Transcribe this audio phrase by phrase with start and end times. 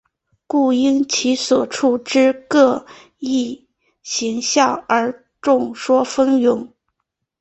[0.47, 2.87] 故因其所处之各
[3.19, 3.67] 异
[4.01, 6.71] 形象而众说纷纭。